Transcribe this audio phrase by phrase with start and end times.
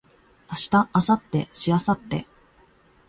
[0.49, 2.25] 明日明後日しあさって